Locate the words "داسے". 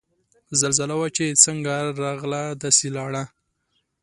2.61-2.87